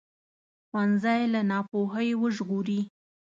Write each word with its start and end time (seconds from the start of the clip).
ښوونځی 0.67 1.21
له 1.33 1.41
ناپوهۍ 1.49 2.09
وژغوري 2.21 2.81